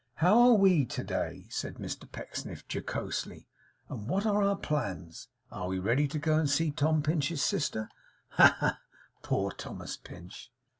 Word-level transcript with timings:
'How 0.15 0.39
are 0.39 0.53
we 0.55 0.83
to 0.83 1.03
day,' 1.03 1.45
said 1.51 1.75
Mr 1.75 2.11
Pecksniff, 2.11 2.67
jocosely, 2.67 3.47
'and 3.87 4.09
what 4.09 4.25
are 4.25 4.41
our 4.41 4.55
plans? 4.55 5.27
Are 5.51 5.67
we 5.67 5.77
ready 5.77 6.07
to 6.07 6.17
go 6.17 6.39
and 6.39 6.49
see 6.49 6.71
Tom 6.71 7.03
Pinch's 7.03 7.43
sister? 7.43 7.87
Ha, 8.29 8.47
ha, 8.47 8.55
ha! 8.65 8.79
Poor 9.21 9.51
Thomas 9.51 9.97
Pinch! 9.97 10.51